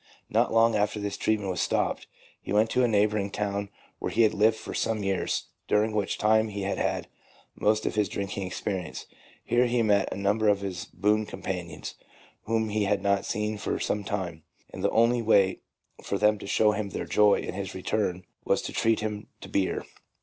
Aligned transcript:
Not 0.31 0.51
long 0.51 0.75
after 0.75 0.99
his 0.99 1.15
treatment 1.15 1.51
was 1.51 1.61
stopped, 1.61 2.07
he 2.41 2.51
went 2.51 2.71
to 2.71 2.83
a 2.83 2.87
neighbouring 2.87 3.29
town 3.29 3.69
where 3.99 4.09
he 4.09 4.23
had 4.23 4.33
lived 4.33 4.57
for 4.57 4.73
some 4.73 5.03
years, 5.03 5.45
during 5.67 5.91
which 5.91 6.17
time 6.17 6.47
he 6.47 6.63
had 6.63 6.79
had 6.79 7.07
most 7.53 7.85
of 7.85 7.93
his 7.93 8.09
drinking 8.09 8.47
experience. 8.47 9.05
Here 9.45 9.67
he 9.67 9.83
met 9.83 10.11
a 10.11 10.17
number 10.17 10.47
of 10.49 10.61
his 10.61 10.85
boon 10.85 11.27
companions, 11.27 11.93
whom 12.45 12.69
he 12.69 12.85
had 12.85 13.03
not 13.03 13.25
seen 13.25 13.59
for 13.59 13.79
some 13.79 14.03
time, 14.03 14.41
and 14.73 14.83
the 14.83 14.89
only 14.89 15.21
way 15.21 15.59
for 16.03 16.17
them 16.17 16.39
to 16.39 16.47
show 16.47 16.71
him 16.71 16.89
their 16.89 17.05
joy 17.05 17.35
in 17.35 17.53
his 17.53 17.75
return 17.75 18.25
was 18.43 18.63
to 18.63 18.73
treat 18.73 19.01
him 19.01 19.27
to 19.41 19.47
beer. 19.49 19.85